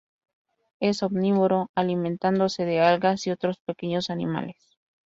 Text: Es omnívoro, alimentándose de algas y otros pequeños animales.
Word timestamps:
Es 0.79 1.03
omnívoro, 1.03 1.69
alimentándose 1.75 2.65
de 2.65 2.79
algas 2.79 3.27
y 3.27 3.29
otros 3.29 3.59
pequeños 3.59 4.09
animales. 4.09 4.57